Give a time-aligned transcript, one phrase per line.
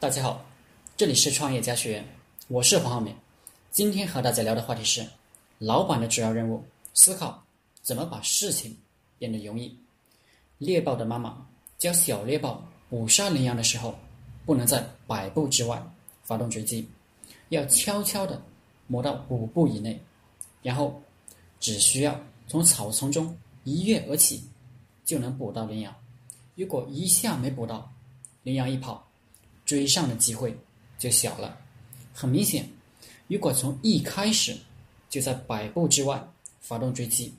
[0.00, 0.44] 大家好，
[0.96, 2.04] 这里是创业家学院，
[2.46, 3.12] 我是黄浩明。
[3.72, 5.04] 今天和大家聊的话题是：
[5.58, 6.62] 老板的主要任务，
[6.94, 7.42] 思考
[7.82, 8.76] 怎么把事情
[9.18, 9.76] 变得容易。
[10.58, 11.44] 猎豹的妈妈
[11.78, 13.92] 教小猎豹捕杀羚羊的时候，
[14.46, 15.84] 不能在百步之外
[16.22, 16.88] 发动追击，
[17.48, 18.40] 要悄悄地
[18.86, 20.00] 摸到五步以内，
[20.62, 21.02] 然后
[21.58, 24.44] 只需要从草丛中一跃而起，
[25.04, 25.92] 就能捕到羚羊。
[26.54, 27.92] 如果一下没捕到，
[28.44, 29.04] 羚羊一跑。
[29.68, 30.56] 追上的机会
[30.98, 31.54] 就小了。
[32.14, 32.66] 很明显，
[33.26, 34.56] 如果从一开始
[35.10, 36.26] 就在百步之外
[36.62, 37.34] 发动追击，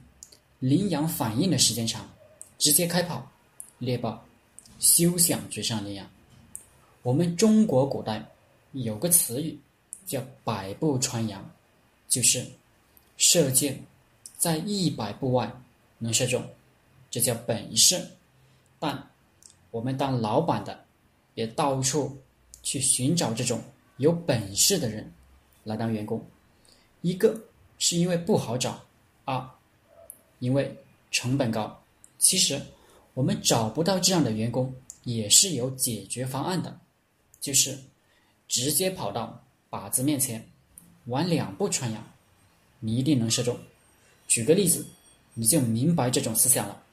[0.59, 2.07] 羚羊反应的时间长，
[2.59, 3.27] 直接开跑，
[3.79, 4.23] 猎豹
[4.77, 6.07] 休想追上羚羊。
[7.01, 8.23] 我们中国古代
[8.73, 9.57] 有个词语
[10.05, 11.43] 叫“百步穿杨”，
[12.07, 12.45] 就是
[13.17, 13.83] 射箭
[14.37, 15.51] 在一百步外
[15.97, 16.47] 能射中，
[17.09, 17.99] 这叫本事。
[18.77, 19.11] 但
[19.71, 20.85] 我们当老板的。
[21.39, 22.21] 也到处
[22.63, 23.61] 去寻找这种
[23.95, 25.09] 有本事的人
[25.63, 26.21] 来当员工，
[26.99, 27.41] 一个
[27.77, 28.83] 是因为不好找，
[29.23, 29.49] 二
[30.39, 30.75] 因为
[31.11, 31.81] 成本高。
[32.17, 32.61] 其实
[33.13, 36.77] 我们找不到这样的员工也是有解决方案的，
[37.39, 37.77] 就是
[38.49, 40.45] 直接跑到靶子面前，
[41.05, 42.05] 玩两步穿杨，
[42.81, 43.57] 你一定能射中。
[44.27, 44.85] 举个例子，
[45.33, 46.83] 你就明白这种思想了。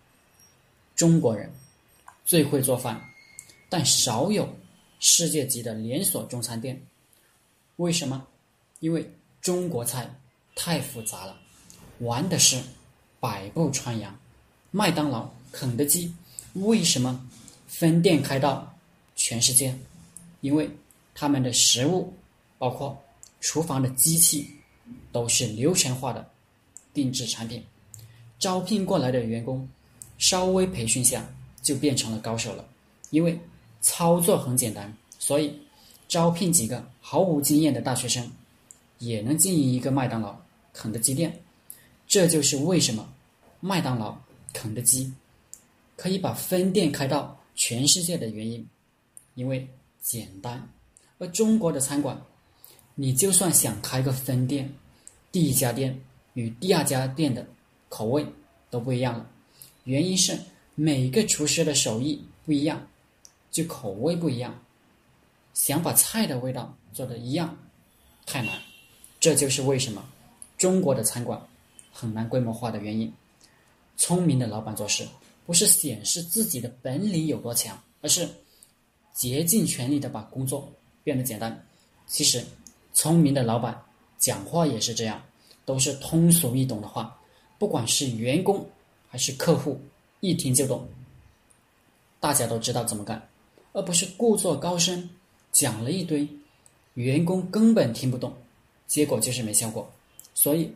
[0.94, 1.52] 中国人
[2.24, 3.02] 最会做饭。
[3.68, 4.48] 但少有
[5.00, 6.80] 世界级的连锁中餐店，
[7.76, 8.26] 为什么？
[8.80, 10.08] 因为中国菜
[10.54, 11.36] 太复杂了，
[11.98, 12.62] 玩的是
[13.18, 14.16] 百步穿杨。
[14.70, 16.14] 麦当劳、肯德基
[16.54, 17.28] 为什么
[17.66, 18.74] 分店开到
[19.16, 19.76] 全世界？
[20.42, 20.70] 因为
[21.12, 22.12] 他们的食物，
[22.58, 23.02] 包括
[23.40, 24.48] 厨房的机器，
[25.10, 26.30] 都是流程化的
[26.94, 27.64] 定制产品。
[28.38, 29.68] 招聘过来的员工，
[30.18, 31.26] 稍微培训下
[31.62, 32.64] 就变成了高手了，
[33.10, 33.38] 因为。
[33.80, 35.54] 操作很简单，所以
[36.08, 38.30] 招聘几个毫无经验的大学生，
[38.98, 40.36] 也能经营一个麦当劳、
[40.72, 41.38] 肯德基店。
[42.06, 43.08] 这就是为什么
[43.60, 44.16] 麦当劳、
[44.52, 45.12] 肯德基
[45.96, 48.66] 可以把分店开到全世界的原因，
[49.34, 49.68] 因为
[50.00, 50.68] 简单。
[51.18, 52.20] 而中国的餐馆，
[52.94, 54.72] 你就算想开个分店，
[55.32, 55.98] 第一家店
[56.34, 57.46] 与第二家店的
[57.88, 58.24] 口味
[58.70, 59.28] 都不一样了，
[59.84, 60.38] 原因是
[60.74, 62.86] 每个厨师的手艺不一样。
[63.56, 64.54] 就口味不一样，
[65.54, 67.56] 想把菜的味道做的一样，
[68.26, 68.60] 太难。
[69.18, 70.06] 这就是为什么
[70.58, 71.40] 中国的餐馆
[71.90, 73.10] 很难规模化的原因。
[73.96, 75.08] 聪明的老板做事，
[75.46, 78.28] 不是显示自己的本领有多强，而是
[79.14, 80.70] 竭尽全力的把工作
[81.02, 81.66] 变得简单。
[82.06, 82.44] 其实，
[82.92, 83.82] 聪明的老板
[84.18, 85.22] 讲话也是这样，
[85.64, 87.18] 都是通俗易懂的话，
[87.58, 88.68] 不管是员工
[89.08, 89.80] 还是客户，
[90.20, 90.86] 一听就懂，
[92.20, 93.26] 大家都知道怎么干。
[93.76, 95.06] 而不是故作高深，
[95.52, 96.26] 讲了一堆，
[96.94, 98.32] 员工根本听不懂，
[98.86, 99.86] 结果就是没效果。
[100.32, 100.72] 所以，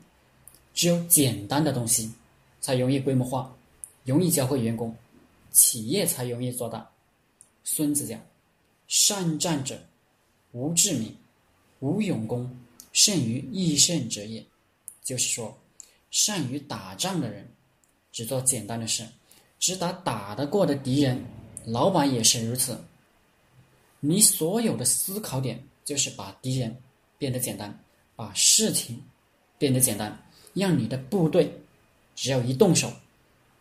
[0.75, 2.13] 只有简单的东西，
[2.61, 3.51] 才容易规模化，
[4.05, 4.95] 容易教会员工，
[5.51, 6.87] 企业才容易做大。
[7.65, 8.21] 孙子讲
[8.87, 9.83] ：“善战者，
[10.53, 11.09] 无智明；
[11.79, 12.55] 无勇功，
[12.93, 14.45] 胜于易胜者也。”
[15.03, 15.57] 就是说，
[16.11, 17.49] 善于打仗的人，
[18.13, 19.07] 只做简单的事，
[19.59, 21.19] 只打打得过的敌人。
[21.65, 22.79] 老板也是如此。
[24.01, 26.75] 你所有的思考点就是把敌人
[27.19, 27.79] 变得简单，
[28.17, 29.03] 把事情
[29.59, 30.19] 变得简单，
[30.55, 31.53] 让你的部队
[32.17, 32.91] 只要一动手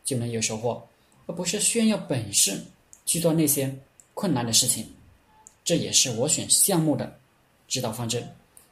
[0.03, 0.81] 就能有收获，
[1.27, 2.59] 而不是炫耀本事
[3.05, 3.73] 去做那些
[4.13, 4.87] 困难的事情。
[5.63, 7.19] 这也是我选项目的
[7.67, 8.25] 指导方针。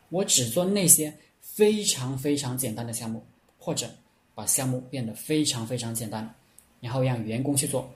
[0.10, 3.22] 我只做那些非常非常简单的项目，
[3.60, 3.90] 或者
[4.34, 6.34] 把项目变得非常非常简单，
[6.80, 7.94] 然后让员工去做。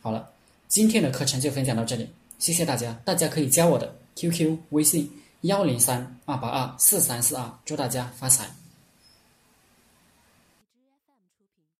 [0.00, 0.30] 好了，
[0.68, 2.06] 今天的课程就分享到这里。
[2.38, 5.10] 谢谢大家，大家可以加我的 QQ 微信
[5.42, 8.48] 幺零三二八二四三四二，祝大家发财。